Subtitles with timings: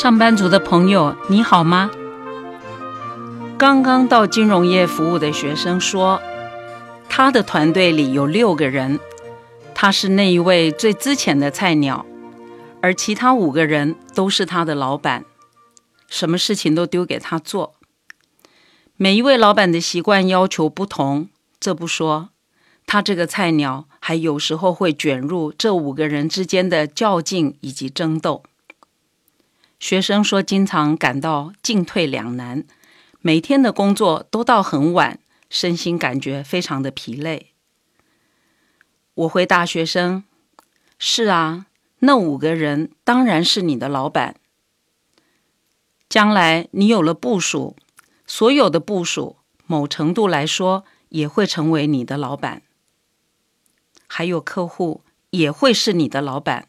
[0.00, 1.90] 上班族的朋友，你好吗？
[3.58, 6.22] 刚刚到金融业服务的学生说，
[7.06, 8.98] 他的团队里有六个人，
[9.74, 12.06] 他是那一位最资浅的菜鸟，
[12.80, 15.26] 而其他五个人都是他的老板，
[16.08, 17.74] 什么事情都丢给他做。
[18.96, 21.28] 每一位老板的习惯要求不同，
[21.60, 22.30] 这不说，
[22.86, 28.44] 他这个菜鸟还有时候会卷入这五个人之间的较劲以及争斗。
[29.80, 32.64] 学生说，经常感到进退两难。
[33.22, 37.54] 每天的工作都到很晚，身心感觉非常的疲累。
[39.14, 40.24] 我回答学生
[40.98, 41.66] ：“是啊，
[42.00, 44.36] 那五个人当然是你的老板。
[46.10, 47.74] 将来你有了部署，
[48.26, 52.62] 所有的部署某程度来说也会成为你的老板。
[54.06, 56.68] 还有客户也会是你的老板。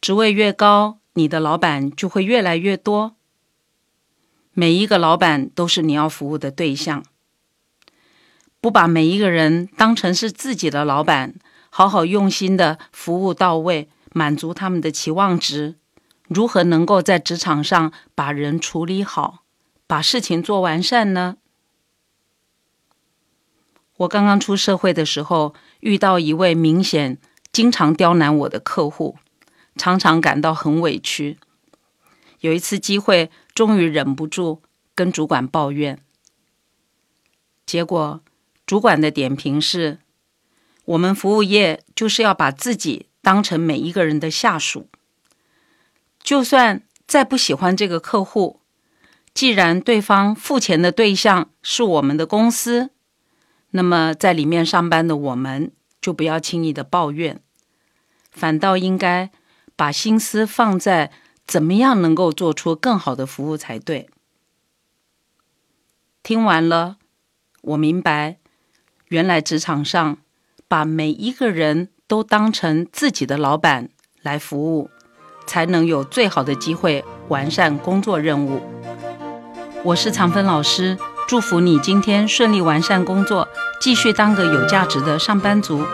[0.00, 3.16] 职位越高，你的老板就会越来越多。”
[4.58, 7.04] 每一个老板都是你要服务的对象，
[8.58, 11.34] 不把每一个人当成是自己的老板，
[11.68, 15.74] 好好用心的服务到位，满足他们的期望值，
[16.28, 19.44] 如何能够在职场上把人处理好，
[19.86, 21.36] 把事情做完善呢？
[23.98, 27.18] 我刚刚出社会的时候，遇到一位明显
[27.52, 29.18] 经常刁难我的客户，
[29.76, 31.38] 常常感到很委屈。
[32.40, 33.30] 有一次机会。
[33.56, 34.60] 终于忍不住
[34.94, 35.98] 跟主管抱怨，
[37.64, 38.20] 结果
[38.66, 40.00] 主管的点评是：
[40.84, 44.90] 我们服务业就是要把自己当成每一个人的下属，
[46.22, 48.60] 就算再不喜欢这个客户，
[49.32, 52.90] 既然对方付钱的对象是我们的公司，
[53.70, 57.40] 那么在里面上班的我们就不要轻易的抱怨，
[58.30, 59.32] 反倒应该
[59.76, 61.12] 把心思放在。
[61.46, 64.08] 怎么样能够做出更好的服务才对？
[66.24, 66.96] 听完了，
[67.62, 68.38] 我明白，
[69.06, 70.18] 原来职场上
[70.66, 73.90] 把每一个人都当成自己的老板
[74.22, 74.90] 来服务，
[75.46, 78.60] 才能有最好的机会完善工作任务。
[79.84, 80.98] 我是常芬老师，
[81.28, 83.46] 祝福你今天顺利完善工作，
[83.80, 85.84] 继续当个有价值的上班族。